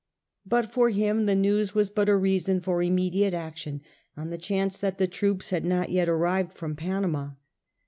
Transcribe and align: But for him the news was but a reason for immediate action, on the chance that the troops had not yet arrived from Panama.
But 0.47 0.71
for 0.73 0.89
him 0.89 1.27
the 1.27 1.35
news 1.35 1.75
was 1.75 1.91
but 1.91 2.09
a 2.09 2.15
reason 2.15 2.59
for 2.59 2.81
immediate 2.81 3.35
action, 3.35 3.81
on 4.17 4.31
the 4.31 4.37
chance 4.39 4.79
that 4.79 4.97
the 4.97 5.05
troops 5.05 5.51
had 5.51 5.63
not 5.63 5.91
yet 5.91 6.09
arrived 6.09 6.57
from 6.57 6.75
Panama. 6.75 7.33